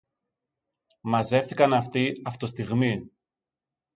[1.01, 3.11] Μαζεύθηκαν αυτοί αυτοστιγμεί